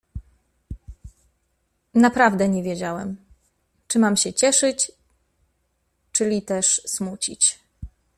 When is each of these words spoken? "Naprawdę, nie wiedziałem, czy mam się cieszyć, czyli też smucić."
"Naprawdę, 1.93 2.49
nie 2.49 2.63
wiedziałem, 2.63 3.17
czy 3.87 3.99
mam 3.99 4.17
się 4.17 4.33
cieszyć, 4.33 4.91
czyli 6.11 6.41
też 6.41 6.81
smucić." 6.85 7.59